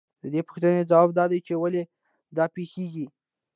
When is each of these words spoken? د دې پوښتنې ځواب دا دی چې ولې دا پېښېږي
د 0.21 0.23
دې 0.33 0.41
پوښتنې 0.47 0.81
ځواب 0.89 1.09
دا 1.19 1.25
دی 1.31 1.39
چې 1.47 1.53
ولې 1.61 1.83
دا 2.37 2.45
پېښېږي 2.55 3.05